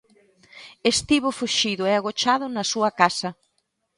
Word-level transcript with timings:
Estivo 0.91 1.29
fuxido 1.39 1.83
e 1.89 1.91
agochado 1.95 2.45
na 2.49 2.63
súa 2.71 2.89
casa. 2.99 3.29